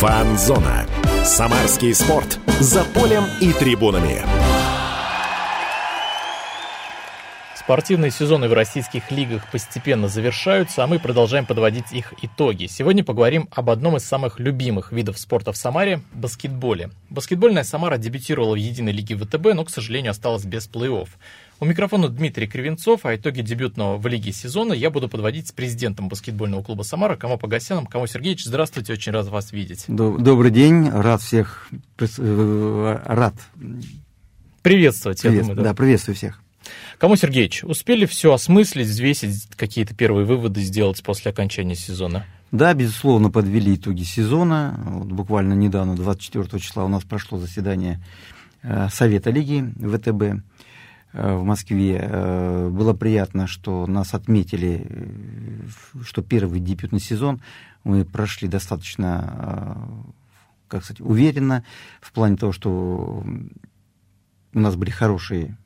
[0.00, 0.86] Фанзона.
[1.24, 2.38] Самарский спорт.
[2.58, 4.22] За полем и трибунами.
[7.54, 12.64] Спортивные сезоны в российских лигах постепенно завершаются, а мы продолжаем подводить их итоги.
[12.64, 16.88] Сегодня поговорим об одном из самых любимых видов спорта в Самаре– баскетболе.
[17.10, 21.10] Баскетбольная Самара дебютировала в единой лиге ВТБ, но, к сожалению, осталась без плей-офф.
[21.62, 26.08] У микрофона Дмитрий Кривенцов, а итоги дебютного в лиге сезона я буду подводить с президентом
[26.08, 27.84] баскетбольного клуба «Самара» Камо Погосяном.
[27.84, 29.84] Камо Сергеевич, здравствуйте, очень рад вас видеть.
[29.86, 33.34] Добрый день, рад всех, э, рад.
[34.62, 35.54] Приветствовать, я думаю.
[35.54, 35.62] Да.
[35.64, 36.40] да, приветствую всех.
[36.96, 42.24] Кому Сергеевич, успели все осмыслить, взвесить, какие-то первые выводы сделать после окончания сезона?
[42.52, 44.80] Да, безусловно, подвели итоги сезона.
[44.86, 48.02] Вот буквально недавно, 24 числа, у нас прошло заседание
[48.62, 50.42] э, Совета Лиги ВТБ.
[51.12, 51.98] Э, в Москве.
[52.00, 57.40] Э, было приятно, что нас отметили, э, что первый дебютный сезон
[57.82, 59.74] мы прошли достаточно,
[60.68, 61.64] как сказать, уверенно
[62.00, 63.24] в плане того, что
[64.52, 65.56] у нас были хорошие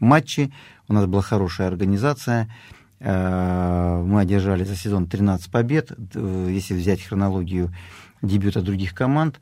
[0.00, 0.52] матчи,
[0.88, 2.52] у нас была хорошая организация,
[2.98, 7.72] мы одержали за сезон 13 побед, если взять хронологию
[8.20, 9.40] дебюта других команд,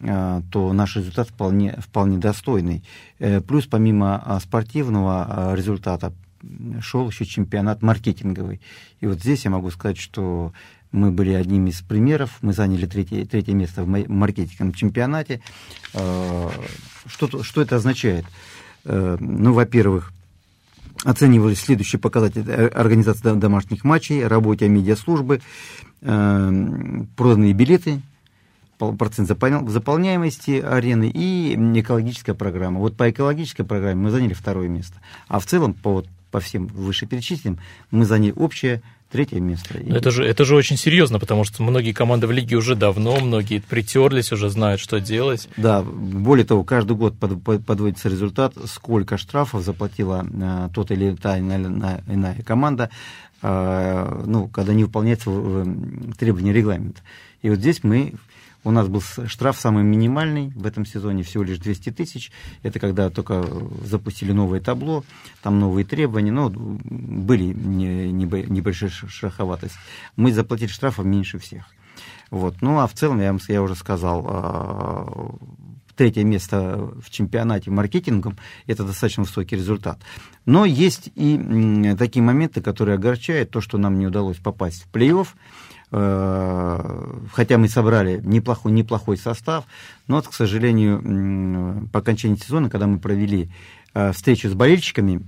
[0.00, 2.82] то наш результат вполне, вполне достойный.
[3.18, 6.12] Э, плюс помимо а, спортивного а, результата
[6.80, 8.60] шел еще чемпионат маркетинговый.
[9.00, 10.52] И вот здесь я могу сказать, что
[10.92, 12.38] мы были одним из примеров.
[12.42, 15.40] Мы заняли третье, третье место в маркетинговом чемпионате.
[15.94, 16.50] Э,
[17.06, 18.24] что, что это означает?
[18.84, 20.12] Ну, во-первых,
[21.02, 25.40] оценивались следующие показатели организации домашних матчей, работе медиаслужбы,
[26.00, 28.00] проданные билеты–
[28.78, 32.80] процент заполняемости арены и экологическая программа.
[32.80, 35.00] Вот по экологической программе мы заняли второе место.
[35.28, 37.58] А в целом, по, вот, по всем вышеперечисленным,
[37.90, 39.78] мы заняли общее третье место.
[39.82, 43.18] Но это же, это же очень серьезно, потому что многие команды в лиге уже давно,
[43.20, 45.48] многие притерлись, уже знают, что делать.
[45.56, 51.14] Да, более того, каждый год под, под, подводится результат, сколько штрафов заплатила э, тот или
[51.14, 52.90] та иная, иная команда,
[53.42, 55.30] э, ну, когда не выполняется
[56.18, 57.00] требования регламента.
[57.42, 58.14] И вот здесь мы
[58.66, 62.32] у нас был штраф самый минимальный в этом сезоне, всего лишь 200 тысяч.
[62.64, 63.46] Это когда только
[63.84, 65.04] запустили новое табло,
[65.40, 69.78] там новые требования, но были небольшие шероховатости.
[70.16, 71.66] Мы заплатили штрафов меньше всех.
[72.32, 72.60] Вот.
[72.60, 75.36] Ну, а в целом, я, я уже сказал, а,
[75.94, 80.00] третье место в чемпионате маркетингом, это достаточно высокий результат.
[80.44, 85.28] Но есть и такие моменты, которые огорчают, то, что нам не удалось попасть в плей-офф,
[85.90, 89.64] хотя мы собрали неплохой, неплохой состав,
[90.08, 93.50] но, к сожалению, по окончании сезона, когда мы провели
[93.94, 95.22] э, встречу с болельщиками,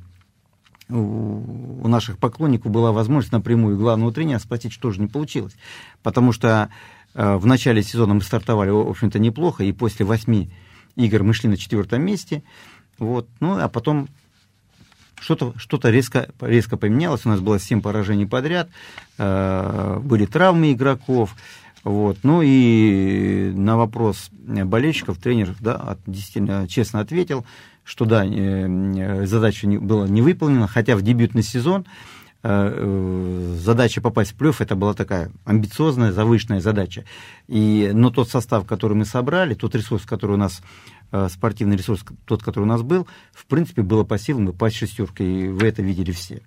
[0.90, 5.54] у наших поклонников была возможность напрямую главного тренера спросить, что же не получилось.
[6.02, 6.70] Потому что
[7.14, 10.50] э, в начале сезона мы стартовали, в общем-то, неплохо, и после восьми
[10.96, 12.42] игр мы шли на четвертом месте.
[12.98, 13.28] Вот.
[13.40, 14.08] Ну, а потом
[15.20, 17.24] что-то что резко, резко поменялось.
[17.24, 18.68] У нас было 7 поражений подряд,
[19.18, 21.34] э, были травмы игроков.
[21.84, 22.18] Вот.
[22.22, 27.44] Ну и на вопрос болельщиков тренер да, действительно честно ответил,
[27.84, 31.86] что да, э, задача была не выполнена, хотя в дебютный сезон
[32.42, 37.04] э, задача попасть в плей это была такая амбициозная, завышенная задача.
[37.46, 40.97] И, но тот состав, который мы собрали, тот ресурс, который у нас Э,
[41.28, 45.22] спортивный ресурс, тот, который у нас был, в принципе, было по силам попасть в шестерку,
[45.22, 46.42] и вы это видели все.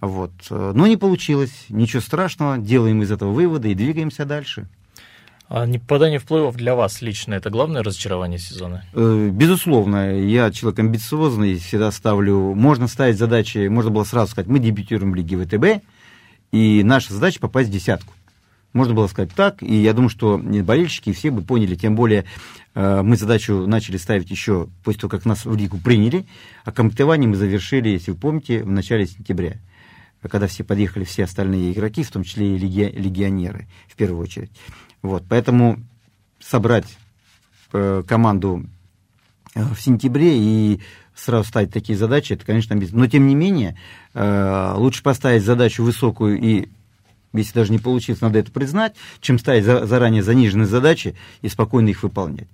[0.00, 0.32] Вот.
[0.50, 4.68] Э, но не получилось, ничего страшного, делаем из этого выводы и двигаемся дальше.
[5.48, 8.84] А не попадание в плей-офф для вас лично это главное разочарование сезона?
[8.94, 14.58] Э, безусловно, я человек амбициозный, всегда ставлю, можно ставить задачи, можно было сразу сказать, мы
[14.58, 15.84] дебютируем в Лиге ВТБ,
[16.52, 18.12] и наша задача попасть в десятку.
[18.72, 22.24] Можно было сказать так, и я думаю, что болельщики все бы поняли, тем более
[22.74, 26.24] э, мы задачу начали ставить еще после того, как нас в лигу приняли,
[26.64, 29.56] а комплектование мы завершили, если вы помните, в начале сентября,
[30.22, 34.52] когда все подъехали, все остальные игроки, в том числе и леги, легионеры, в первую очередь.
[35.02, 35.80] Вот, поэтому
[36.38, 36.86] собрать
[37.72, 38.66] э, команду
[39.56, 40.80] э, в сентябре и
[41.16, 42.96] сразу ставить такие задачи, это, конечно, амбиция.
[42.96, 43.76] Но, тем не менее,
[44.14, 46.68] лучше поставить задачу высокую и
[47.32, 51.88] если даже не получилось, надо это признать, чем ставить за, заранее заниженные задачи и спокойно
[51.88, 52.48] их выполнять.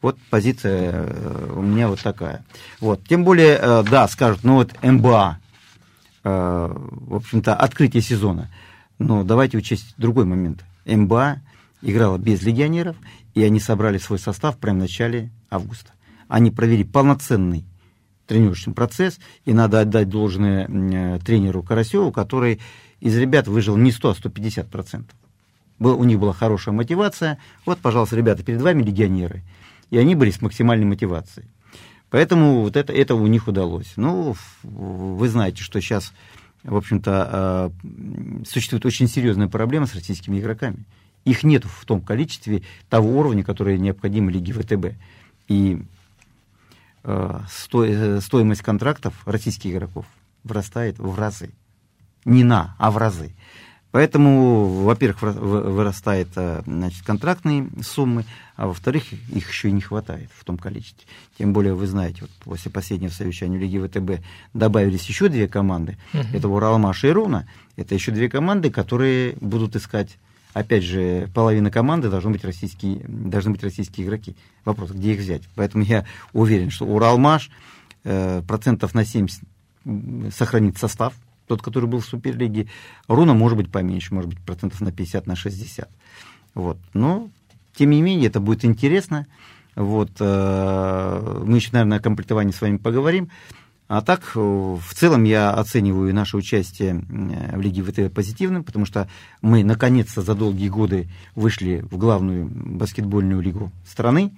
[0.00, 2.44] Вот позиция э, у меня вот такая.
[2.80, 3.02] Вот.
[3.08, 5.38] Тем более, э, да, скажут, ну вот МБА,
[6.24, 8.50] э, в общем-то, открытие сезона.
[8.98, 10.64] Но давайте учесть другой момент.
[10.84, 11.40] МБА
[11.82, 12.96] играла без легионеров,
[13.34, 15.92] и они собрали свой состав прямо в начале августа.
[16.28, 17.64] Они провели полноценный
[18.28, 22.60] тренировочный процесс, и надо отдать должное тренеру Карасеву, который
[23.00, 25.16] из ребят выжил не 100, а 150 процентов.
[25.78, 27.38] Был, у них была хорошая мотивация.
[27.64, 29.42] Вот, пожалуйста, ребята, перед вами легионеры.
[29.90, 31.48] И они были с максимальной мотивацией.
[32.10, 33.92] Поэтому вот это, это у них удалось.
[33.96, 36.12] Ну, вы знаете, что сейчас,
[36.64, 40.84] в общем-то, э, существует очень серьезная проблема с российскими игроками.
[41.24, 44.98] Их нет в том количестве того уровня, который необходимо Лиге ВТБ.
[45.48, 45.97] И э,
[47.48, 50.06] стоимость контрактов российских игроков
[50.44, 51.50] вырастает в разы.
[52.24, 53.32] Не на, а в разы.
[53.90, 60.44] Поэтому, во-первых, вырастает э, значит, контрактные суммы, а во-вторых, их еще и не хватает в
[60.44, 61.06] том количестве.
[61.38, 64.22] Тем более, вы знаете, вот после последнего совещания Лиги ВТБ
[64.52, 65.96] добавились еще две команды.
[66.12, 66.36] Uh-huh.
[66.36, 67.48] Это Уралмаш и Руна.
[67.76, 70.18] Это еще две команды, которые будут искать
[70.58, 74.36] опять же, половина команды должны быть российские, должны быть российские игроки.
[74.64, 75.42] Вопрос, где их взять?
[75.54, 77.50] Поэтому я уверен, что Уралмаш
[78.04, 79.42] э, процентов на 70
[80.34, 81.14] сохранит состав,
[81.46, 82.68] тот, который был в Суперлиге.
[83.06, 85.88] Руна может быть поменьше, может быть, процентов на 50, на 60.
[86.54, 86.78] Вот.
[86.92, 87.30] Но,
[87.74, 89.26] тем не менее, это будет интересно.
[89.76, 90.10] Вот.
[90.18, 93.30] Э, мы еще, наверное, о комплектовании с вами поговорим.
[93.88, 99.08] А так, в целом, я оцениваю наше участие в Лиге ВТ позитивным, потому что
[99.40, 104.32] мы, наконец-то, за долгие годы вышли в главную баскетбольную лигу страны.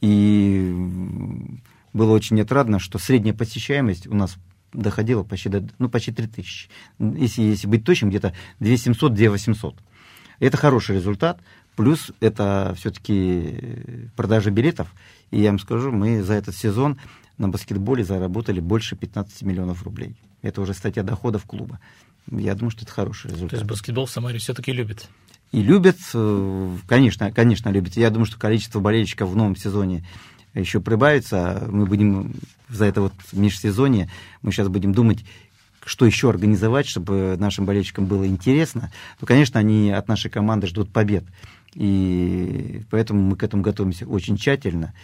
[0.00, 0.72] И
[1.92, 4.36] было очень отрадно, что средняя посещаемость у нас
[4.72, 6.68] доходило почти до, ну, почти 3000.
[7.00, 9.74] Если, если быть точным, где-то 2700-2800.
[10.38, 11.40] Это хороший результат.
[11.74, 14.94] Плюс это все-таки продажа билетов.
[15.32, 16.98] И я вам скажу, мы за этот сезон
[17.38, 20.16] на баскетболе заработали больше 15 миллионов рублей.
[20.42, 21.80] Это уже статья доходов клуба.
[22.30, 23.50] Я думаю, что это хороший результат.
[23.50, 25.08] То есть баскетбол в Самаре все-таки любит?
[25.52, 27.96] И любят, э, конечно, конечно, любят.
[27.96, 30.04] Я думаю, что количество болельщиков в новом сезоне
[30.54, 31.66] еще прибавится.
[31.70, 32.34] Мы будем
[32.68, 34.10] за это вот межсезонье,
[34.42, 35.24] мы сейчас будем думать,
[35.84, 38.90] что еще организовать, чтобы нашим болельщикам было интересно.
[39.20, 41.24] Ну, конечно, они от нашей команды ждут побед.
[41.74, 44.94] И поэтому мы к этому готовимся очень тщательно.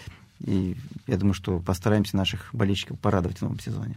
[0.45, 0.77] И
[1.07, 3.97] я думаю, что постараемся наших болельщиков порадовать в новом сезоне.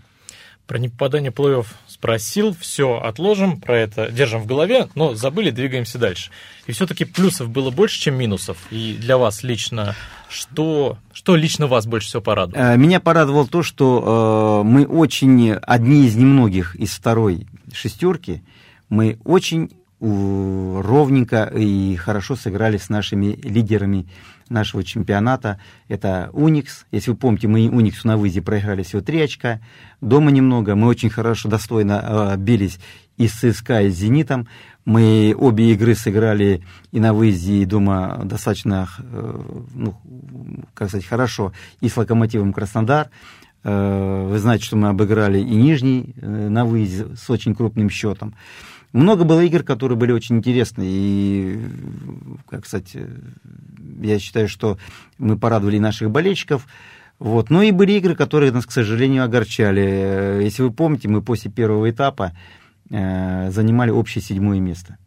[0.68, 6.31] Про непопадание плей-офф спросил, все, отложим, про это держим в голове, но забыли, двигаемся дальше.
[6.68, 8.57] И все-таки плюсов было больше, чем минусов.
[8.72, 9.94] И для вас лично,
[10.30, 12.63] что, что лично вас больше всего порадовало?
[12.63, 18.42] Э, меня порадовало то, что э, мы очень, одни из немногих из второй шестерки,
[18.88, 19.69] мы очень
[20.00, 24.06] ровненько и хорошо сыграли с нашими лидерами
[24.54, 25.60] нашего чемпионата.
[25.90, 26.86] Это Уникс.
[26.92, 29.60] Если вы помните, мы Униксу на выезде проиграли всего три очка.
[30.00, 30.76] Дома немного.
[30.76, 32.80] Мы очень хорошо, достойно э, бились
[33.18, 34.48] и с ЦСКА, и с «Зенитом».
[34.86, 36.62] Мы обе игры сыграли
[36.92, 39.42] и на выезде, и дома достаточно, э,
[39.74, 39.96] ну,
[40.74, 41.54] как сказать, хорошо.
[41.80, 43.10] И с «Локомотивом Краснодар».
[43.63, 48.36] Э, вы знаете, что мы обыграли и Нижний э, на выезде с очень крупным счетом.
[48.92, 50.83] Много было игр, которые были очень интересны.
[50.86, 51.60] И,
[52.48, 53.10] как, кстати,
[54.01, 54.77] я считаю, что
[55.18, 56.68] мы порадовали наших болельщиков.
[57.18, 57.50] Вот.
[57.50, 60.44] Но и были игры, которые нас, к сожалению, огорчали.
[60.44, 62.33] Если вы помните, мы после первого этапа
[62.89, 64.98] э, занимали общее седьмое место.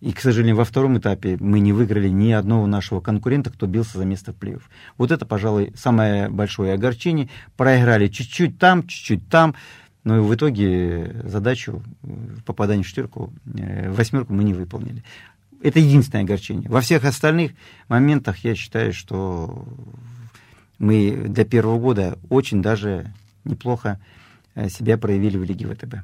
[0.00, 3.98] И, к сожалению, во втором этапе мы не выиграли ни одного нашего конкурента, кто бился
[3.98, 4.62] за место в плей-офф.
[4.96, 7.28] Вот это, пожалуй, самое большое огорчение.
[7.56, 9.56] Проиграли чуть-чуть там, чуть-чуть там.
[10.04, 11.82] Но в итоге задачу
[12.46, 15.02] попадания в четверку, э, в восьмерку мы не выполнили.
[15.60, 16.70] Это единственное огорчение.
[16.70, 17.52] Во всех остальных
[17.88, 19.66] моментах я считаю, что
[20.78, 23.12] мы для первого года очень даже
[23.44, 23.98] неплохо
[24.54, 25.96] э, себя проявили в Лиге ВТБ.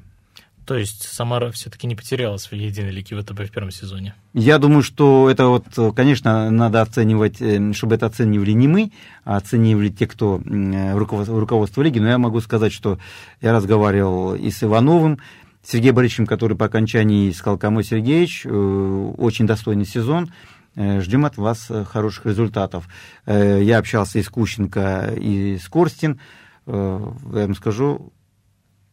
[0.65, 4.15] То есть Самара все-таки не потеряла своей единой лиги ВТБ в первом сезоне?
[4.33, 8.91] Я думаю, что это вот, конечно, надо оценивать, э, чтобы это оценивали не мы,
[9.23, 11.99] а оценивали те, кто руководство лиги.
[11.99, 12.97] Но я могу сказать, что
[13.41, 15.19] я разговаривал и с Ивановым,
[15.63, 20.33] Сергеем Борисовичем, который по окончании сказал, кому Сергеевич, э, очень достойный сезон,
[20.75, 22.87] э, ждем от вас хороших результатов.
[23.27, 26.19] Я общался и с Кущенко, и с Корстин.
[26.67, 28.11] Я вам скажу,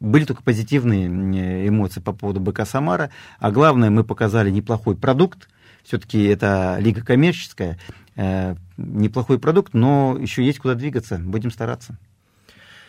[0.02, 5.48] были только позитивные эмоции по поводу БК «Самара», а главное, мы показали неплохой продукт,
[5.84, 7.78] все-таки это лига коммерческая,
[8.16, 11.98] э, неплохой продукт, но еще есть куда двигаться, будем стараться.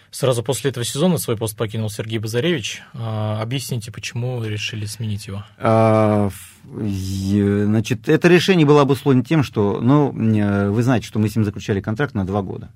[0.09, 2.83] Сразу после этого сезона свой пост покинул Сергей Базаревич.
[2.93, 5.43] А, объясните, почему решили сменить его?
[5.57, 6.29] А,
[6.63, 11.81] значит, это решение было обусловлено тем, что, ну, вы знаете, что мы с ним заключали
[11.81, 12.69] контракт на два года.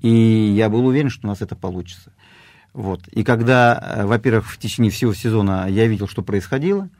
[0.00, 2.12] И я был уверен, что у нас это получится.
[2.74, 3.06] Вот.
[3.08, 6.90] И когда, э, во-первых, в течение всего сезона я видел, что происходило,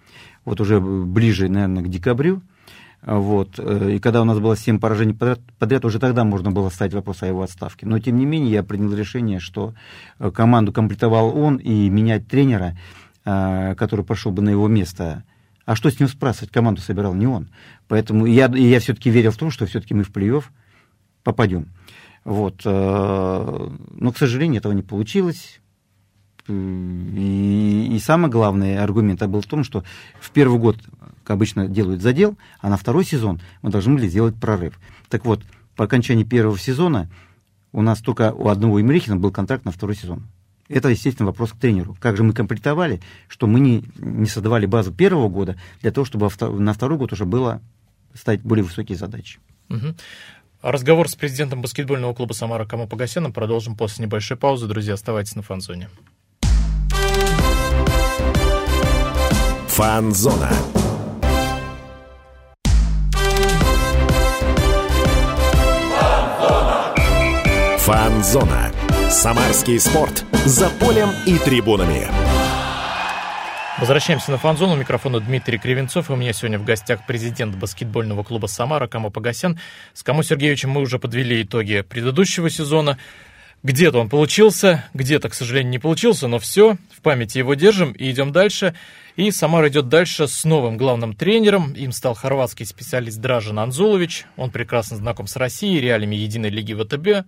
[0.44, 2.42] вот уже ближе, наверное, к декабрю,
[3.02, 3.58] вот.
[3.58, 6.94] Э, и когда у нас было 7 поражений подряд, подряд, уже тогда можно было ставить
[6.94, 7.86] вопрос о его отставке.
[7.86, 9.74] Но, тем не менее, я принял решение, что
[10.20, 12.78] э, команду комплектовал он, и менять тренера,
[13.24, 15.24] который пошел бы на его место,
[15.64, 16.50] А что с ним спрашивать?
[16.50, 17.48] Команду собирал не он.
[17.88, 20.44] Поэтому я, я все-таки верил в том, что все-таки мы в плей-офф
[21.22, 21.68] попадем.
[22.24, 22.60] Вот.
[22.66, 25.62] Э, но, к сожалению, этого не получилось.
[26.48, 29.84] И, и самый главный аргумент был в том, что
[30.20, 30.76] в первый год,
[31.26, 34.78] обычно, делают задел, а на второй сезон мы должны были сделать прорыв.
[35.08, 35.42] Так вот,
[35.76, 37.10] по окончании первого сезона
[37.72, 40.28] у нас только у одного Имрихина был контракт на второй сезон.
[40.68, 41.96] Это, естественно, вопрос к тренеру.
[42.00, 46.30] Как же мы комплектовали, что мы не, не создавали базу первого года для того, чтобы
[46.40, 47.60] на второй год уже было
[48.14, 49.40] ставить более высокие задачи.
[49.68, 49.94] Угу.
[50.62, 54.66] Разговор с президентом баскетбольного клуба «Самара» Камо Погасяном продолжим после небольшой паузы.
[54.66, 55.90] Друзья, оставайтесь на фан-зоне.
[59.68, 60.50] Фан-зона.
[67.78, 68.73] Фан-зона.
[69.11, 70.25] Самарский спорт.
[70.44, 72.06] За полем и трибунами.
[73.78, 74.76] Возвращаемся на фан-зону.
[74.76, 76.09] Микрофона Дмитрий Кривенцов.
[76.09, 79.59] И у меня сегодня в гостях президент баскетбольного клуба «Самара» Камо Погасян.
[79.92, 82.97] С Камо Сергеевичем мы уже подвели итоги предыдущего сезона.
[83.64, 88.11] Где-то он получился, где-то, к сожалению, не получился, но все, в памяти его держим и
[88.11, 88.75] идем дальше.
[89.16, 91.73] И Самара идет дальше с новым главным тренером.
[91.73, 94.26] Им стал хорватский специалист Дражен Анзулович.
[94.37, 97.26] Он прекрасно знаком с Россией, реалиями единой лиги ВТБ.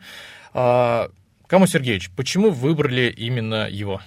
[0.53, 1.11] А,
[1.47, 4.01] Кому Сергеевич, почему выбрали именно его?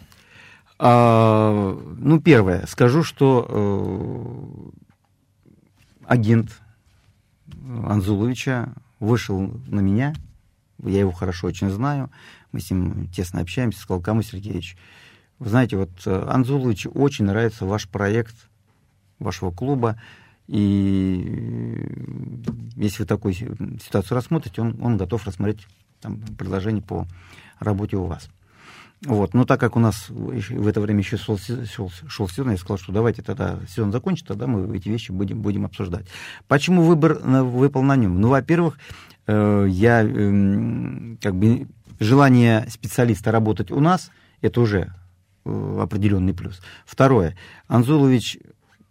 [0.78, 4.70] А, ну, первое, скажу, что э,
[6.06, 6.62] агент
[7.86, 10.14] Анзуловича вышел на меня
[10.84, 12.10] я его хорошо очень знаю,
[12.52, 14.78] мы с ним тесно общаемся, сказал, Каму Сергеевич,
[15.40, 18.36] вы знаете, вот э, Анзулович очень нравится ваш проект
[19.20, 20.00] вашего клуба,
[20.48, 25.66] и э, если вы такую ситуацию рассмотрите, он, он готов рассмотреть
[26.02, 27.08] там, предложение по
[27.60, 28.30] работе у вас.
[29.06, 29.34] Вот.
[29.34, 32.78] Но так как у нас в это время еще шел, шел, шел сезон, я сказал,
[32.78, 36.06] что давайте тогда сезон закончится, тогда мы эти вещи будем, будем обсуждать.
[36.48, 38.20] Почему выбор выпал на нем?
[38.20, 38.78] Ну, во-первых,
[39.32, 41.68] я эм, как бы
[42.00, 44.94] желание специалиста работать у нас, это уже
[45.46, 46.62] э, определенный плюс.
[46.86, 47.36] Второе,
[47.68, 48.40] Анзулович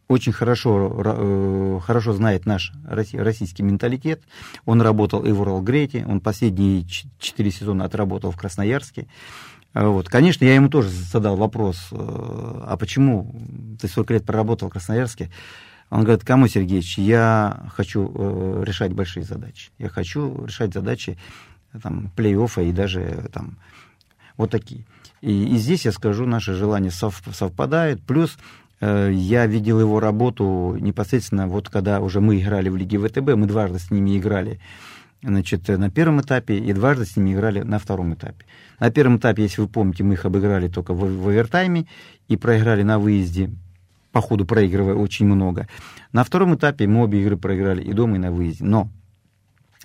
[0.08, 4.22] очень хорошо, э, хорошо знает наш российский менталитет.
[4.64, 6.84] Он работал и в Уралгрете, он последние
[7.18, 9.06] четыре сезона отработал в Красноярске.
[9.74, 10.08] Вот.
[10.08, 13.38] Конечно, я ему тоже задал вопрос, а почему
[13.80, 15.30] ты 40 лет проработал в Красноярске?
[15.90, 19.70] Он говорит, кому, Сергеевич, я хочу э, решать большие задачи.
[19.78, 21.16] Я хочу решать задачи
[21.82, 23.58] там, плей-оффа и даже там,
[24.36, 24.84] вот такие.
[25.20, 28.02] И, и здесь, я скажу, наше желание сов, совпадает.
[28.02, 28.36] Плюс
[28.80, 33.46] э, я видел его работу непосредственно, вот когда уже мы играли в Лиге ВТБ, мы
[33.46, 34.60] дважды с ними играли
[35.22, 38.44] значит, на первом этапе и дважды с ними играли на втором этапе.
[38.78, 41.86] На первом этапе, если вы помните, мы их обыграли только в, в овертайме
[42.28, 43.50] и проиграли на выезде
[44.18, 45.68] по ходу проигрывая очень много.
[46.10, 48.64] На втором этапе мы обе игры проиграли и дома, и на выезде.
[48.64, 48.90] Но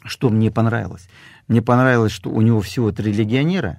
[0.04, 1.08] что мне понравилось?
[1.48, 3.78] Мне понравилось, что у него всего три легионера,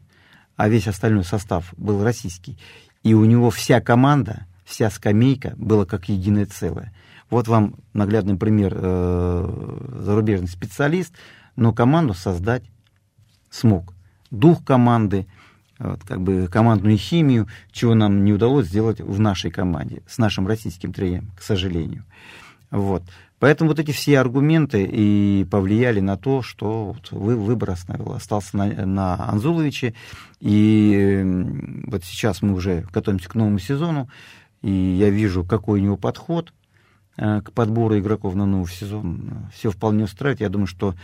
[0.55, 2.57] а весь остальной состав был российский.
[3.03, 6.95] И у него вся команда, вся скамейка была как единое целое.
[7.31, 11.13] Вот вам наглядный пример э, зарубежный специалист,
[11.57, 12.63] но команду создать
[13.51, 13.93] смог.
[14.31, 15.27] Дух команды,
[15.79, 20.47] вот, как бы командную химию, чего нам не удалось сделать в нашей команде, с нашим
[20.47, 22.05] российским тренером, к сожалению.
[22.71, 23.03] Вот.
[23.45, 28.87] Поэтому вот эти все аргументы и повлияли на то, что вот вы, выбор остался на,
[28.87, 29.95] на Анзуловиче.
[30.41, 31.23] И
[31.87, 34.09] вот сейчас мы уже готовимся к новому сезону,
[34.63, 36.55] и я вижу, какой у него подход
[37.19, 39.49] э, к подбору игроков на новый сезон.
[39.53, 40.41] Все вполне устраивает.
[40.41, 40.95] Я думаю, что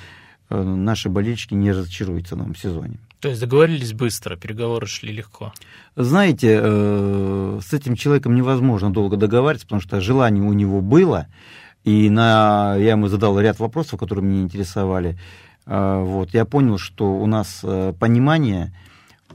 [0.48, 2.98] э, наши болельщики не разочаруются в новом сезоне.
[3.20, 5.52] То есть договорились быстро, переговоры шли легко.
[5.94, 11.26] Знаете, э, с этим человеком невозможно долго договариваться, потому что желание у него было,
[11.84, 15.18] и на, я ему задал ряд вопросов, которые меня интересовали.
[15.66, 18.72] Э, вот, я понял, что у нас э, понимание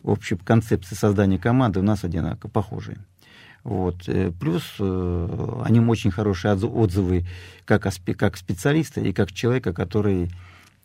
[0.01, 2.98] общей концепции создания команды у нас одинаково похожие.
[3.63, 4.08] Вот.
[4.39, 7.25] Плюс о нем очень хорошие отзывы
[7.65, 10.30] как, как специалиста и как человека, который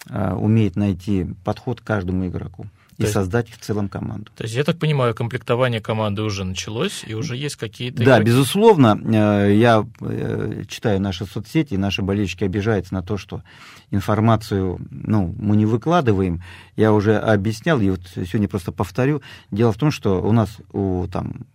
[0.08, 2.66] умеет найти подход к каждому игроку
[3.00, 4.30] и есть, создать в целом команду.
[4.36, 8.04] То есть, я так понимаю, комплектование команды уже началось, и уже есть какие-то...
[8.04, 8.24] Да, игроки?
[8.24, 9.00] безусловно.
[9.02, 13.42] Э, я э, читаю наши соцсети, и наши болельщики обижаются на то, что
[13.90, 16.42] информацию ну, мы не выкладываем.
[16.76, 19.22] Я уже объяснял, и вот сегодня просто повторю.
[19.50, 21.46] Дело в том, что у нас у там,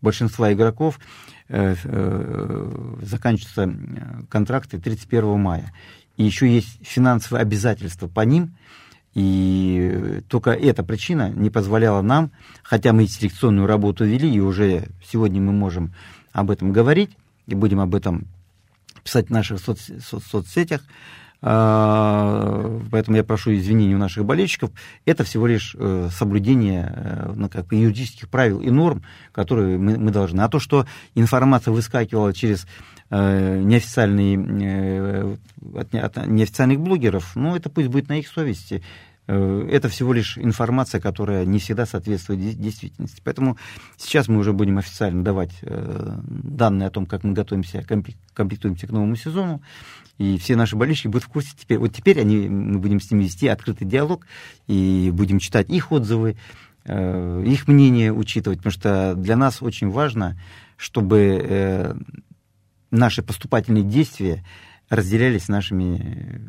[0.00, 0.98] большинства игроков
[1.48, 3.72] э, э, заканчиваются
[4.28, 5.72] контракты 31 мая.
[6.16, 8.56] И еще есть финансовые обязательства по ним–
[9.18, 12.30] и только эта причина не позволяла нам,
[12.62, 15.92] хотя мы селекционную работу вели, и уже сегодня мы можем
[16.32, 17.10] об этом говорить,
[17.48, 18.28] и будем об этом
[19.02, 20.82] писать в наших соц- соц- соцсетях.
[21.40, 24.70] А, поэтому я прошу извинений у наших болельщиков.
[25.04, 30.12] Это всего лишь э, соблюдение э, ну, как юридических правил и норм, которые мы, мы
[30.12, 30.42] должны.
[30.42, 32.66] А то, что информация выскакивала через
[33.10, 35.38] э, неофициальные,
[35.74, 38.82] от неофициальных блогеров, ну, это пусть будет на их совести.
[39.28, 43.20] Это всего лишь информация, которая не всегда соответствует действительности.
[43.22, 43.58] Поэтому
[43.98, 47.84] сейчас мы уже будем официально давать данные о том, как мы готовимся,
[48.32, 49.60] комплектуемся к новому сезону.
[50.18, 51.78] И все наши болельщики будут в курсе теперь.
[51.78, 54.26] Вот теперь они, мы будем с ними вести открытый диалог
[54.66, 56.36] и будем читать их отзывы,
[56.84, 60.40] э, их мнение учитывать, потому что для нас очень важно,
[60.76, 61.94] чтобы э,
[62.90, 64.44] наши поступательные действия
[64.88, 66.40] разделялись нашими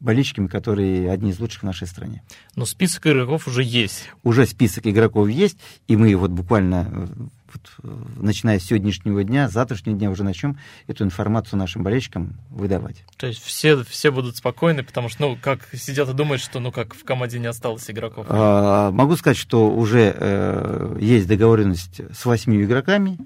[0.00, 2.22] болельщиками, которые одни из лучших в нашей стране.
[2.56, 4.10] Но список игроков уже есть.
[4.22, 7.08] Уже список игроков есть, и мы вот буквально
[7.52, 12.34] вот, э, начиная с сегодняшнего дня, с завтрашнего дня уже начнем эту информацию нашим болельщикам
[12.50, 13.04] выдавать.
[13.16, 16.72] То есть все, все будут спокойны, потому что, ну, как сидят и думают, что, ну,
[16.72, 18.26] как в команде не осталось игроков.
[18.28, 23.18] А, могу сказать, что уже э, есть договоренность с восьми игроками,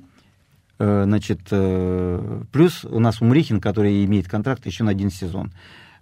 [0.78, 5.52] э, значит, э, плюс у нас Умрихин, который имеет контракт еще на один сезон.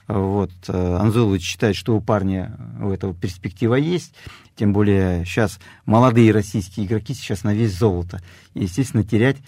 [0.09, 0.50] Вот.
[0.68, 4.14] Э, Анзулович считает, что у парня у этого перспектива есть.
[4.56, 8.21] Тем более сейчас молодые российские игроки сейчас на весь золото.
[8.54, 9.38] И, естественно, терять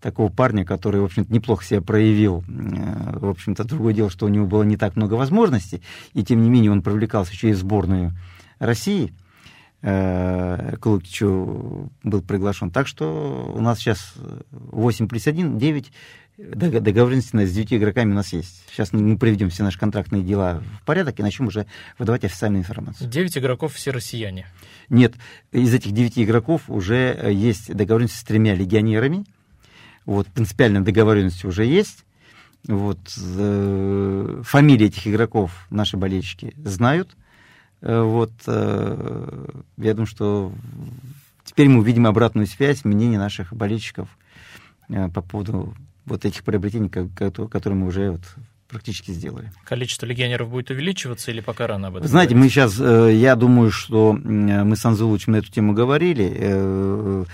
[0.00, 2.44] такого парня, который, в общем-то, неплохо себя проявил.
[2.46, 6.42] Э, в общем-то, другое дело, что у него было не так много возможностей, и тем
[6.42, 8.12] не менее он привлекался еще и в сборную
[8.58, 9.12] России.
[9.86, 10.86] Э, к
[12.04, 12.70] был приглашен.
[12.70, 14.14] Так что у нас сейчас
[14.50, 15.92] 8 плюс 1, 9
[16.36, 18.62] договоренности с девятью игроками у нас есть.
[18.70, 21.66] Сейчас мы приведем все наши контрактные дела в порядок и начнем уже
[21.98, 23.08] выдавать официальную информацию.
[23.08, 24.46] Девять игроков все россияне?
[24.88, 25.14] Нет,
[25.52, 29.24] из этих девяти игроков уже э, есть договоренность с тремя легионерами.
[30.06, 32.04] Вот, принципиальная договоренность уже есть.
[32.66, 37.16] Вот, э, фамилии этих игроков наши болельщики знают.
[37.80, 40.52] Э, вот, э, я думаю, что
[41.44, 44.08] теперь мы увидим обратную связь, мнение наших болельщиков
[44.88, 45.74] э, по поводу
[46.06, 48.22] вот этих приобретений, которые мы уже вот
[48.68, 49.52] практически сделали.
[49.64, 52.08] Количество легионеров будет увеличиваться или пока рано об этом?
[52.08, 52.44] Знаете, говорить?
[52.44, 56.32] мы сейчас, э, я думаю, что мы с Анзулычем на эту тему говорили.
[56.36, 57.24] Э,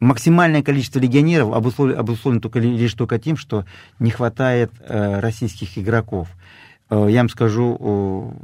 [0.00, 3.66] максимальное количество легионеров обусловлено, обусловлено только, лишь только тем, что
[3.98, 6.28] не хватает э, российских игроков.
[6.90, 8.36] Я вам скажу,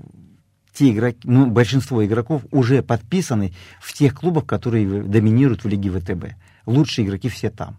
[0.73, 6.35] те игроки, ну, большинство игроков уже подписаны в тех клубах, которые доминируют в Лиге ВТБ.
[6.65, 7.77] Лучшие игроки все там.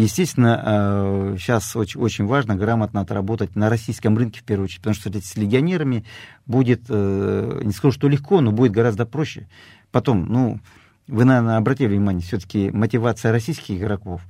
[0.00, 4.94] Естественно, сейчас э, очень, очень важно грамотно отработать на российском рынке в первую очередь, потому
[4.94, 6.04] что с легионерами
[6.46, 9.46] будет, э, не скажу, что легко, но будет гораздо проще.
[9.90, 10.58] Потом, ну,
[11.06, 14.22] вы, наверное, обратили внимание, все-таки мотивация российских игроков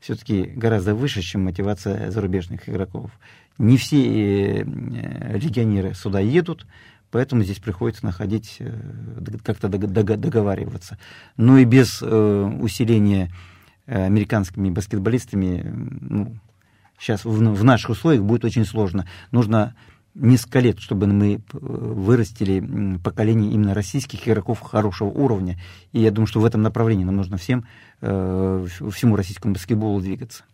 [0.00, 3.10] все-таки гораздо выше, чем мотивация зарубежных игроков.
[3.58, 4.64] Не все э,
[5.36, 6.66] легионеры сюда едут,
[7.10, 8.60] поэтому здесь приходится находить,
[9.44, 10.96] как-то договариваться.
[11.36, 13.30] Но и без усиления
[13.94, 15.62] американскими баскетболистами
[16.00, 16.36] ну,
[16.98, 19.06] сейчас в, в наших условиях будет очень сложно.
[19.32, 19.74] Нужно
[20.14, 25.58] несколько лет, чтобы мы э, вырастили поколение именно российских игроков хорошего уровня.
[25.92, 27.66] И я думаю, что в этом направлении нам нужно всем,
[28.00, 30.44] э, всему российскому баскетболу двигаться.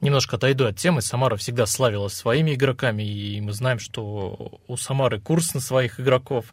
[0.00, 1.00] Немножко отойду от темы.
[1.00, 6.46] Самара всегда славилась своими игроками, и мы знаем, что у Самары курс на своих игроков.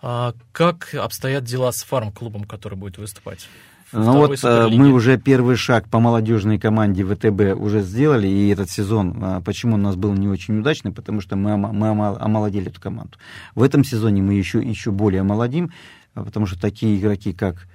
[0.00, 3.48] А как обстоят дела с фарм-клубом, который будет выступать?
[3.92, 8.68] Ну вот э, мы уже первый шаг по молодежной команде ВТБ уже сделали, и этот
[8.68, 12.80] сезон, а, почему у нас был не очень удачный, потому что мы, мы омолодили эту
[12.80, 13.16] команду.
[13.54, 15.70] В этом сезоне мы еще, еще более омолодим,
[16.14, 17.68] а, потому что такие игроки, как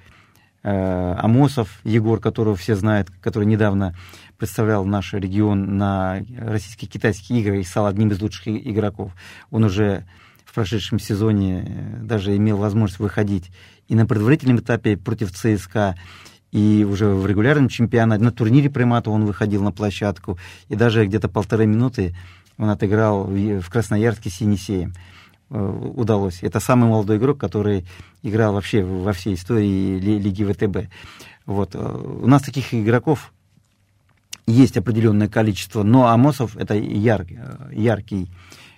[0.63, 3.95] э, Амосов Егор, которого все знают, который недавно
[4.37, 9.13] представлял наш регион на российских китайских играх и стал одним из лучших игроков.
[9.49, 10.05] Он уже
[10.51, 13.51] в прошедшем сезоне э, даже имел возможность выходить
[13.87, 15.95] и на предварительном этапе против ЦСКА,
[16.51, 20.37] и уже в регулярном чемпионате, на турнире Приматова он выходил на площадку,
[20.67, 22.13] и даже где-то полторы минуты
[22.57, 24.93] он отыграл в Красноярске с Енисеем.
[25.49, 26.43] Э, удалось.
[26.43, 27.85] Это самый молодой игрок, который
[28.21, 30.91] играл вообще во всей истории Лиги ВТБ.
[31.45, 31.75] Вот.
[31.75, 33.31] Э, у нас таких игроков
[34.47, 37.39] есть определенное количество, но Амосов это яркий,
[37.71, 38.29] яркий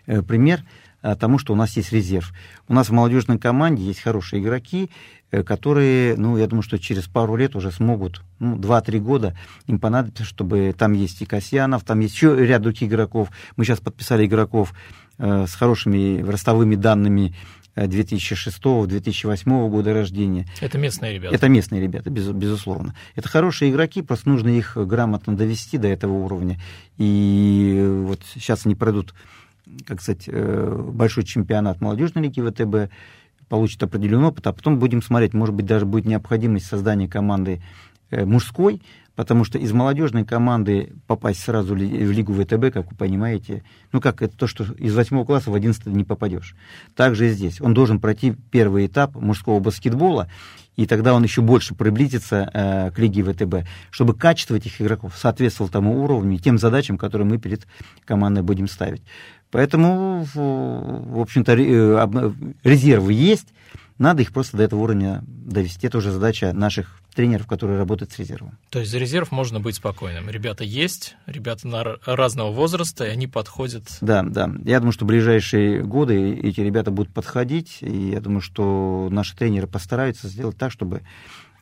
[0.05, 0.63] пример–
[1.19, 2.33] тому, что у нас есть резерв.
[2.67, 4.89] У нас в молодежной команде есть хорошие игроки,
[5.31, 9.37] э, которые, ну, я думаю, что через пару лет уже смогут, ну, 2-3 года
[9.67, 13.29] им понадобится, чтобы там есть и Касьянов, там есть еще ряд других игроков.
[13.57, 14.73] Мы сейчас подписали игроков
[15.17, 17.35] э, с хорошими ростовыми данными
[17.75, 20.47] 2006-2008 года рождения.
[20.61, 21.35] Это местные ребята?
[21.35, 22.95] Это местные ребята, без, безусловно.
[23.15, 26.59] Это хорошие игроки, просто нужно их грамотно довести до этого уровня.
[26.97, 29.13] И вот сейчас они пройдут,
[29.85, 32.91] как сказать, э, большой чемпионат молодежной лиги ВТБ,
[33.49, 37.61] получат определенный опыт, а потом будем смотреть, может быть, даже будет необходимость создания команды
[38.09, 38.81] э, мужской,
[39.15, 44.21] потому что из молодежной команды попасть сразу в Лигу ВТБ, как вы понимаете, ну как
[44.21, 46.55] это то, что из восьмого класса в одиннадцатый не попадешь.
[46.95, 47.61] Также и здесь.
[47.61, 50.29] Он должен пройти первый этап мужского баскетбола,
[50.75, 55.71] и тогда он еще больше приблизится э, к Лиге ВТБ, чтобы качество этих игроков соответствовало
[55.71, 57.67] тому уровню и тем задачам, которые мы перед
[58.05, 59.03] командой будем ставить.
[59.53, 62.31] Поэтому, в общем-то, э,
[62.63, 63.53] резервы есть,
[63.99, 65.85] надо их просто до этого уровня довести.
[65.85, 68.57] Это уже задача наших тренеров, которые работают с резервом.
[68.71, 70.27] То есть за резерв можно быть спокойным.
[70.27, 73.83] Ребята есть, ребята на разного возраста, и они подходят.
[74.01, 74.49] Да, да.
[74.65, 79.35] Я думаю, что в ближайшие годы эти ребята будут подходить, и я думаю, что наши
[79.35, 81.03] тренеры постараются сделать так, чтобы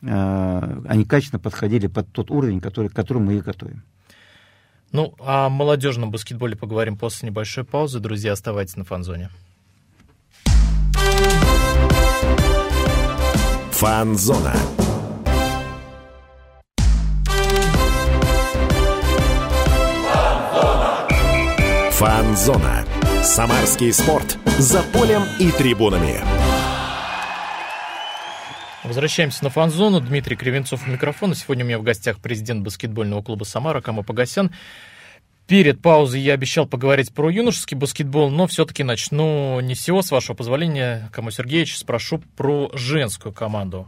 [0.00, 3.82] э, они качественно подходили под тот уровень, который, к которому мы их готовим.
[4.92, 7.98] Ну, о молодежном баскетболе поговорим после небольшой паузы.
[7.98, 9.30] Друзья, оставайтесь на фанзоне.
[13.70, 14.54] Фанзона.
[21.92, 22.84] Фанзона.
[23.22, 24.36] Самарский спорт.
[24.58, 26.31] За полем и трибунами.
[28.84, 30.00] Возвращаемся на фан-зону.
[30.00, 31.36] Дмитрий Кривенцов у микрофона.
[31.36, 34.50] Сегодня у меня в гостях президент баскетбольного клуба «Самара» Кама Погосян.
[35.46, 40.34] Перед паузой я обещал поговорить про юношеский баскетбол, но все-таки начну не всего, с вашего
[40.34, 43.86] позволения, Кому Сергеевич, спрошу про женскую команду.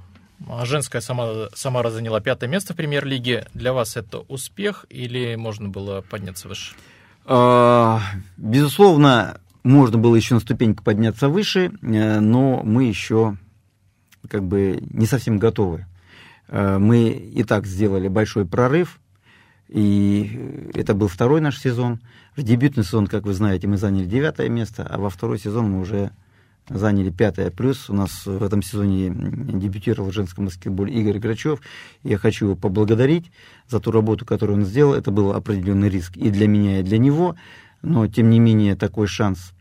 [0.49, 3.47] А женская Самара, Самара заняла пятое место в премьер-лиге.
[3.53, 6.75] Для вас это успех или можно было подняться выше?
[7.25, 8.01] А,
[8.37, 13.39] безусловно, можно было еще на ступеньку подняться выше, э, но мы еще
[14.29, 15.87] как бы не совсем готовы.
[16.49, 19.01] Э, мы и так сделали большой прорыв,
[19.69, 22.01] и это был второй наш сезон.
[22.37, 25.81] В дебютный сезон, как вы знаете, мы заняли девятое место, а во второй сезон мы
[25.81, 26.11] уже
[26.69, 27.51] заняли пятое.
[27.51, 31.61] Плюс у нас в этом сезоне дебютировал в женском баскетболе Игорь Грачев.
[32.03, 33.31] Я хочу его поблагодарить
[33.69, 34.95] за ту работу, которую он сделал.
[34.95, 37.37] Это был определенный риск и для меня, и для него.
[37.83, 39.54] Но, тем не менее, такой шанс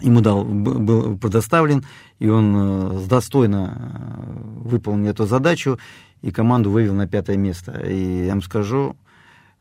[0.00, 1.84] ему дал, был предоставлен,
[2.18, 5.78] и он э, достойно э, выполнил эту задачу,
[6.22, 7.80] и команду вывел на пятое место.
[7.86, 8.96] И я вам скажу,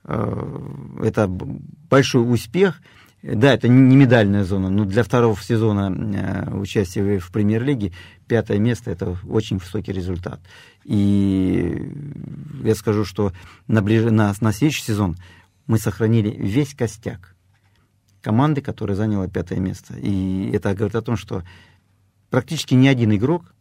[0.03, 0.59] э,
[1.03, 2.81] это большой успех.
[3.21, 7.91] Да, это не медальная зона, но для второго сезона участия в премьер-лиге
[8.27, 10.39] пятое место– это очень высокий результат.
[10.83, 11.91] И
[12.63, 13.31] я скажу, что
[13.67, 14.11] на, ближ...
[14.11, 15.17] на, на следующий сезон
[15.65, 17.34] мы сохранили весь костяк
[18.25, 19.93] команды, которая заняла пятое место.
[19.99, 21.43] И это говорит о том, что
[22.31, 23.53] практически ни один игрок,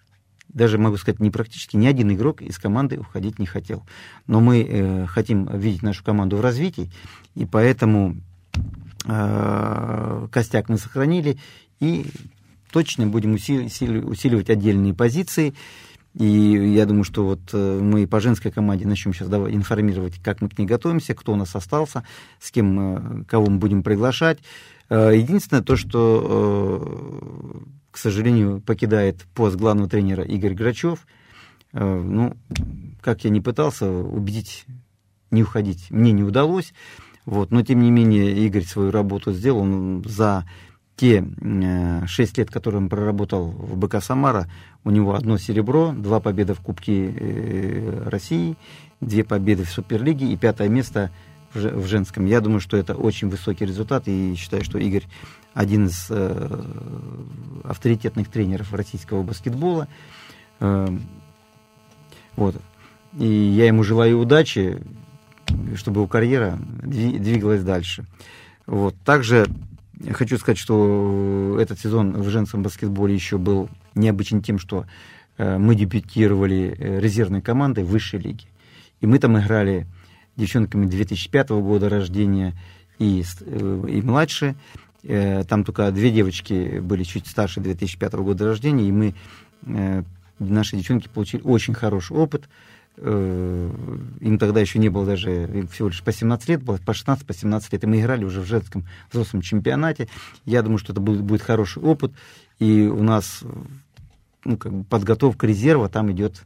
[0.49, 3.85] даже могу сказать не практически, ни один игрок из команды уходить не хотел.
[4.27, 6.91] Но мы э, хотим видеть нашу команду в развитии,
[7.35, 8.17] и поэтому
[9.05, 11.37] э, костяк мы сохранили,
[11.81, 12.07] и
[12.73, 15.53] точно будем усиливать, усиливать отдельные позиции.
[16.19, 20.49] И я думаю, что вот э, мы по женской команде начнем сейчас информировать, как мы
[20.49, 22.05] к ней готовимся, кто у нас остался,
[22.39, 24.39] с кем, э, кого мы будем приглашать.
[24.91, 31.07] Э, единственное то, что, к сожалению, покидает пост главного тренера Игорь Грачев.
[31.73, 32.37] Ну,
[33.01, 34.65] как я не пытался убедить
[35.33, 36.73] не уходить, мне не удалось.
[37.27, 39.63] Вот, но, тем не менее, Игорь свою работу сделал.
[39.63, 40.45] Он за
[40.97, 44.49] те э, шесть лет, которые он проработал в БК «Самара»,
[44.85, 48.57] у него одно серебро, два победы в Кубке э, России,
[49.01, 51.11] две победы в Суперлиге и пятое место
[51.53, 52.27] в женском.
[52.27, 55.05] Я думаю, что это очень высокий результат, и считаю, что Игорь
[55.53, 56.63] один из э,
[57.65, 59.89] авторитетных тренеров российского баскетбола.
[62.37, 62.57] Вот.
[63.19, 64.83] И я ему желаю удачи,
[65.77, 68.05] чтобы его карьера двигалась дальше.
[68.67, 68.97] Вот.
[69.05, 69.47] Также
[70.13, 74.87] Хочу сказать, что этот сезон в женском баскетболе еще был необычен тем, что
[75.39, 78.47] э, мы дебютировали э, резервной командой высшей лиги.
[79.01, 79.87] И мы там играли
[80.37, 82.55] девчонками 2005 года рождения
[82.99, 84.55] и, э, и младше.
[85.07, 89.15] Там только две девочки были чуть старше 2005 года рождения, и мы,
[90.39, 95.89] наши девчонки получили очень хороший опыт– Э, им тогда еще не было даже, им всего
[95.89, 98.47] лишь по 17 лет было, по 16, по 17 лет, и мы играли уже в
[98.47, 100.09] женском взрослом чемпионате.
[100.45, 102.13] Я думаю, что это будет, будет хороший опыт,
[102.59, 103.43] и у нас
[104.45, 106.45] ну, как бы подготовка резерва там идет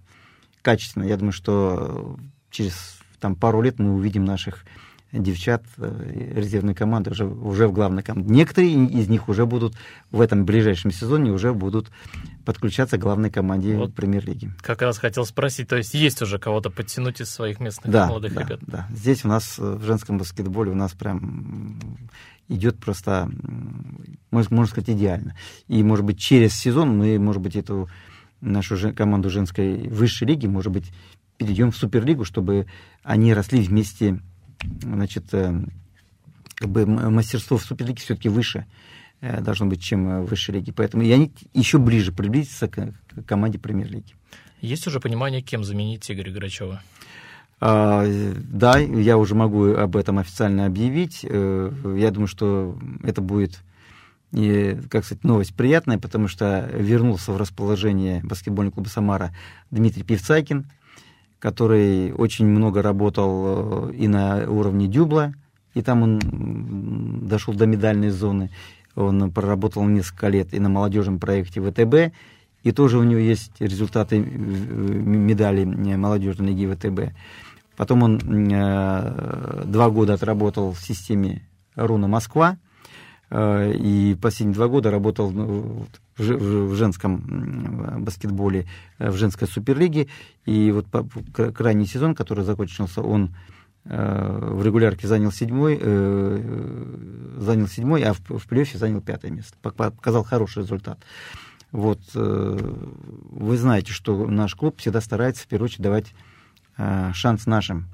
[0.62, 1.04] качественно.
[1.04, 2.16] Я думаю, что
[2.50, 4.64] через там, пару лет мы увидим наших
[5.12, 8.32] девчат э, резервной команды уже, уже в главной команде.
[8.32, 9.74] Некоторые из них уже будут
[10.10, 11.90] в этом ближайшем сезоне уже будут
[12.48, 14.50] подключаться к главной команде вот премьер-лиги.
[14.62, 18.32] Как раз хотел спросить, то есть есть уже кого-то подтянуть из своих местных да, молодых
[18.32, 18.60] да, ребят?
[18.66, 21.78] Да, здесь у нас в женском баскетболе у нас прям
[22.48, 23.30] идет просто,
[24.30, 25.36] можно сказать, идеально.
[25.66, 27.90] И, может быть, через сезон мы, может быть, эту
[28.40, 30.90] нашу команду женской высшей лиги, может быть,
[31.36, 32.66] перейдем в Суперлигу, чтобы
[33.02, 34.20] они росли вместе,
[34.80, 35.52] значит, э,
[36.54, 38.64] как бы мастерство в Суперлиге все-таки выше э,
[39.20, 40.72] должно быть, чем в высшей лиге.
[40.72, 42.94] Поэтому и они еще ближе приблизятся к,
[43.26, 44.14] команде премьер-лиги.
[44.60, 46.82] Есть уже понимание, кем заменить Игоря Грачева?
[47.60, 48.04] А,
[48.36, 51.20] да, я уже могу об этом официально объявить.
[51.28, 53.60] Э, я думаю, что это будет
[54.32, 59.34] и, как сказать, новость приятная, потому что вернулся в расположение баскетбольного клуба «Самара»
[59.70, 60.70] Дмитрий Певцайкин,
[61.38, 65.32] который очень много работал э, и на уровне дюбла,
[65.74, 68.50] и там он дошел до медальной зоны.
[68.98, 72.14] Он проработал несколько лет и на молодежном проекте ВТБ,
[72.64, 77.14] и тоже у него есть результаты э, медали молодежной лиги ВТБ.
[77.76, 82.58] Потом он э, два года отработал в системе Руна Москва,
[83.30, 88.66] э, и последние два года работал в, в, женском баскетболе,
[88.98, 90.08] э, в женской суперлиге.
[90.44, 90.86] И вот
[91.54, 98.20] крайний сезон, который закончился, он э, в регулярке занял седьмой, э, занял седьмой, а в,
[98.20, 99.56] в плей-оффе занял пятое место.
[99.62, 100.98] Показал хороший результат.
[101.72, 102.74] Вот, э,
[103.30, 106.14] вы знаете, что наш клуб всегда старается, в первую очередь, давать
[106.78, 107.88] Э, шанс нашим,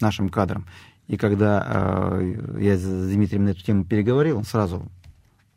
[0.00, 0.64] нашим кадрам.
[1.08, 1.66] И когда
[2.20, 4.88] э, я с Дмитрием на эту тему переговорил, он сразу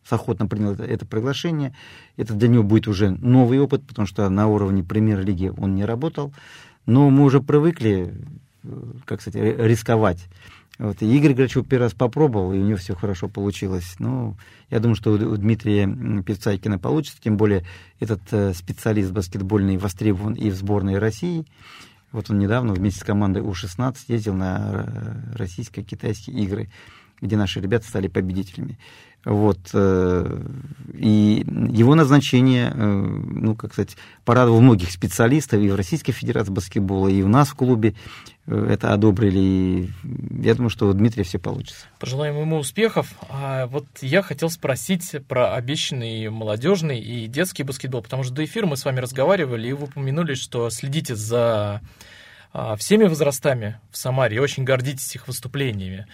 [0.03, 1.75] с охотно принял это, это приглашение.
[2.17, 6.33] Это для него будет уже новый опыт, потому что на уровне премьер-лиги он не работал.
[6.88, 8.13] Но мы уже привыкли, э,
[9.06, 10.26] как сказать, рисковать.
[10.80, 11.02] Вот.
[11.02, 13.95] И Игорь Грачев первый раз попробовал, и у него все хорошо получилось.
[13.99, 14.36] Ну,
[14.69, 15.88] я думаю, что у Дмитрия
[16.23, 17.63] Певцайкина получится, тем более
[17.99, 18.21] этот
[18.56, 21.45] специалист баскетбольный востребован и в сборной России.
[22.13, 26.69] Вот он недавно вместе с командой У-16 ездил на э, российско-китайские игры,
[27.19, 28.78] где наши ребята стали победителями.
[29.26, 29.58] Вот.
[29.73, 30.45] Э,
[30.93, 37.08] и его назначение, э, ну, как сказать, порадовал многих специалистов и в Российской Федерации баскетбола,
[37.08, 37.95] и у нас в клубе
[38.47, 39.39] это одобрили.
[39.39, 39.89] И
[40.41, 41.86] я думаю, что у Дмитрия все получится.
[41.99, 43.13] Пожелаем ему успехов.
[43.29, 48.65] А вот я хотел спросить про обещанный молодежный и детский баскетбол, потому что до эфира
[48.65, 51.82] мы с вами разговаривали, и вы упомянули, что следите за
[52.51, 56.06] а, всеми возрастами в Самаре и очень гордитесь их выступлениями.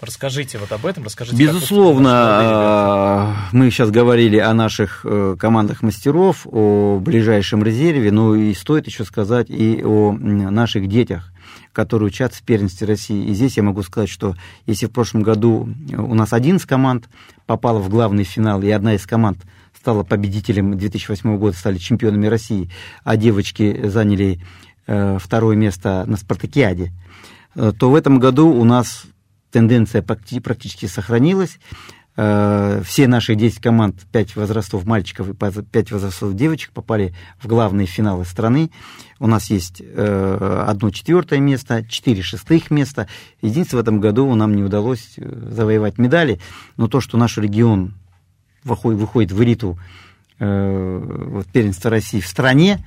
[0.00, 1.36] Расскажите вот об этом, расскажите.
[1.36, 8.52] Безусловно, а, мы сейчас говорили о наших э, командах мастеров, о ближайшем резерве, но и
[8.54, 11.32] стоит еще сказать и о наших детях,
[11.72, 13.24] которые учатся в первенстве России.
[13.26, 14.34] И здесь я могу сказать, что
[14.66, 17.08] если в прошлом году у нас 11 команд
[17.46, 19.38] попало в главный финал, и одна из команд
[19.78, 22.70] стала победителем 2008 года, стали чемпионами России,
[23.04, 24.40] а девочки заняли
[24.86, 26.92] э, второе место на спартакиаде,
[27.54, 29.04] э, то в этом году у нас
[29.54, 31.60] тенденция практически сохранилась.
[32.16, 37.86] Э, все наши 10 команд, 5 возрастов мальчиков и 5 возрастов девочек попали в главные
[37.86, 38.72] финалы страны.
[39.20, 43.06] У нас есть э, одно четвертое место, четыре шестых места.
[43.42, 46.40] Единственное, в этом году нам не удалось э, завоевать медали,
[46.76, 47.94] но то, что наш регион
[48.64, 49.78] выходит в элиту
[50.40, 52.84] вот, первенства России в стране,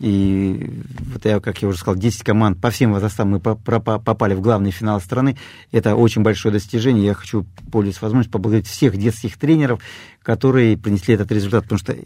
[0.00, 4.40] и вот я, как я уже сказал, 10 команд по всем возрастам мы попали в
[4.40, 5.36] главный финал страны.
[5.70, 7.06] Это очень большое достижение.
[7.06, 9.80] Я хочу, пользуясь возможностью, поблагодарить всех детских тренеров,
[10.22, 11.64] которые принесли этот результат.
[11.64, 11.96] Потому что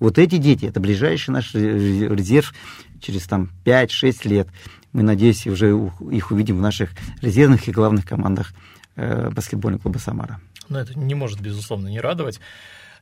[0.00, 2.52] вот эти дети, это ближайший наш резерв
[3.00, 4.48] через там, 5-6 лет.
[4.92, 5.70] Мы, надеюсь, уже
[6.10, 6.90] их увидим в наших
[7.22, 8.54] резервных и главных командах
[8.96, 10.40] э, баскетбольного клуба «Самара».
[10.68, 12.40] Но это не может, безусловно, не радовать.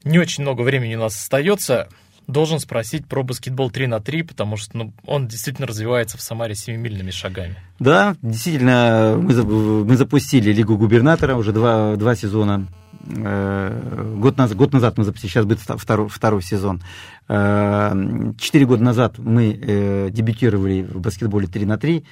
[0.02, 1.88] Не очень много времени у нас остается
[2.26, 6.54] должен спросить про баскетбол 3 на 3, потому что ну, он действительно развивается в Самаре
[6.54, 7.56] семимильными шагами.
[7.78, 12.68] Да, действительно, мы, мы запустили Лигу губернатора уже два, два сезона.
[13.06, 16.82] Э, год назад, год назад мы запустили, сейчас будет второй, второй сезон.
[17.28, 17.92] Э,
[18.38, 22.04] четыре года назад мы э, дебютировали в баскетболе 3 на 3,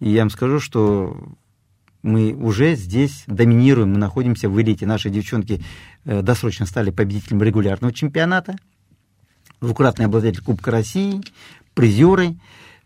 [0.00, 1.16] и я вам скажу, что
[2.02, 4.84] мы уже здесь доминируем, мы находимся в элите.
[4.84, 5.62] Наши девчонки
[6.04, 8.56] досрочно стали победителем регулярного чемпионата–
[9.60, 11.20] двукратный обладатель Кубка России,
[11.74, 12.36] призеры,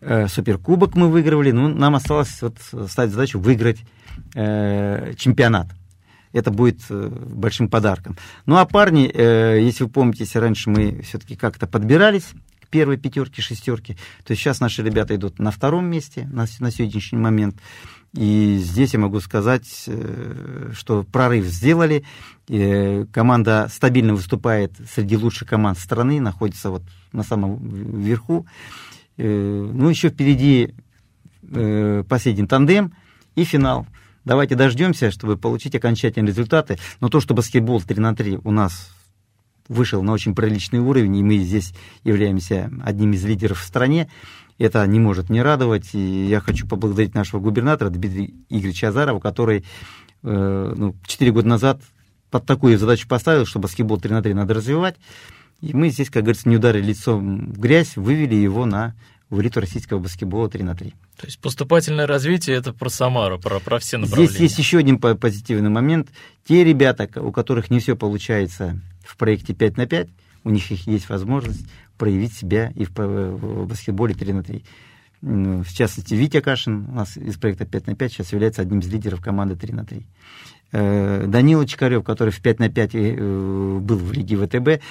[0.01, 2.57] э, суперкубок мы выигрывали, ну, нам осталось вот
[2.89, 3.79] ставить задачу выиграть
[4.35, 5.69] э, чемпионат.
[6.33, 8.17] Это будет э, большим подарком.
[8.47, 12.29] Ну а парни, э, если вы помните, если раньше мы все-таки как-то подбирались
[12.61, 17.19] к первой пятерке, шестерке, то сейчас наши ребята идут на втором месте на, на сегодняшний
[17.19, 17.57] момент.
[18.19, 19.89] И здесь я могу сказать,
[20.73, 22.03] что прорыв сделали.
[23.13, 27.59] Команда стабильно выступает среди лучших команд страны, находится вот на самом
[28.01, 28.45] верху.
[29.17, 30.75] Ну, еще впереди
[32.09, 32.93] последний тандем
[33.37, 33.87] и финал.
[34.25, 36.77] Давайте дождемся, чтобы получить окончательные результаты.
[36.99, 38.91] Но то, что баскетбол 3 на 3 у нас
[39.69, 44.11] вышел на очень приличный уровень, и мы здесь являемся одним из лидеров в стране,
[44.59, 45.95] это не может не радовать.
[45.95, 49.65] И я хочу поблагодарить нашего губернатора Дмитрия Игоревича Азарова, который
[50.23, 51.81] э, ну, 4 года назад
[52.31, 54.97] под такую задачу поставил, что баскетбол 3 на 3 надо развивать.
[55.61, 58.95] И мы здесь, как говорится, не ударили лицом в грязь, вывели его на
[59.31, 60.91] в элиту российского баскетбола 3 на 3.
[61.19, 64.31] То есть поступательное развитие это про Самару, про, про все направления.
[64.31, 66.09] Здесь есть еще один позитивный момент.
[66.47, 70.09] Те ребята, у которых не все получается в проекте 5 на 5,
[70.45, 71.67] у них есть возможность
[71.99, 74.65] проявить себя и в, в баскетболе 3 на 3.
[75.21, 78.89] В частности, Витя Кашин у нас из проекта 5 на 5 сейчас является одним из
[78.89, 80.07] лидеров команды 3 на 3.
[80.71, 84.83] Э, Данила Чикарев, который в 5 на 5 э, был в Лиге ВТБ,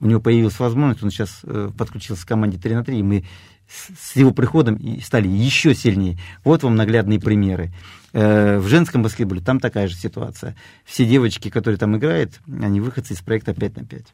[0.00, 3.24] у него появилась возможность, он сейчас э, подключился к команде 3 на 3, и мы
[3.66, 6.18] с его приходом стали еще сильнее.
[6.44, 7.72] Вот вам наглядные примеры.
[8.12, 10.56] Э, в женском баскетболе там такая же ситуация.
[10.84, 14.06] Все девочки, которые там играют, они выходцы из проекта 5 на 5.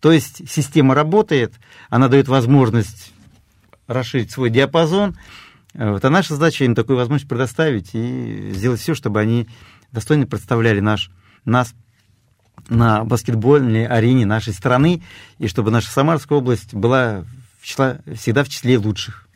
[0.00, 1.54] То есть система работает,
[1.88, 3.12] она дает возможность
[3.86, 5.16] расширить свой диапазон.
[5.74, 9.48] Э, вот, а наша задача им такую возможность предоставить и сделать все, чтобы они
[9.92, 11.10] достойно представляли наш,
[11.44, 11.74] нас
[12.68, 15.02] на баскетбольной арене нашей страны,
[15.38, 17.24] и чтобы наша Самарская область была
[17.60, 19.28] в числа, всегда в числе лучших.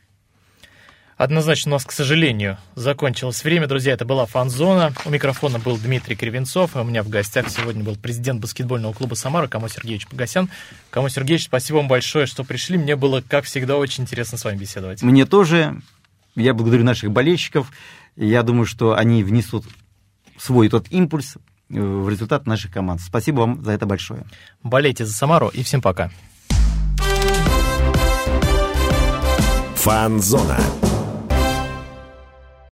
[1.17, 3.67] Однозначно у нас, к сожалению, закончилось время.
[3.67, 4.93] Друзья, это была фан-зона.
[5.07, 6.77] У микрофона был Дмитрий Кривенцов.
[6.77, 10.51] А у меня в гостях сегодня был президент баскетбольного клуба «Самара» Камо Сергеевич Погосян.
[10.91, 12.77] Камо Сергеевич, спасибо вам большое, что пришли.
[12.77, 15.03] Мне было, как всегда, очень интересно с вами беседовать.
[15.03, 15.81] Мне тоже.
[16.35, 17.73] Я благодарю наших болельщиков.
[18.15, 19.65] Я думаю, что они внесут
[20.37, 21.39] свой тот импульс
[21.71, 23.01] в результат наших команд.
[23.01, 24.25] Спасибо вам за это большое.
[24.63, 26.11] Болейте за Самару и всем пока.
[29.77, 30.59] Фанзона.